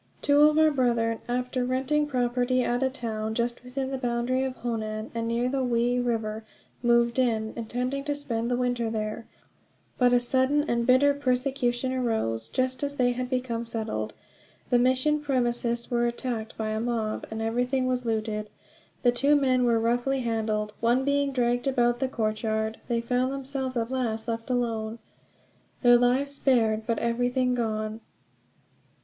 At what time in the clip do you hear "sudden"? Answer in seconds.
10.19-10.63